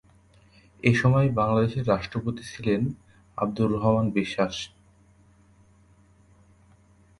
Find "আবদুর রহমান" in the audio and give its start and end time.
3.37-4.07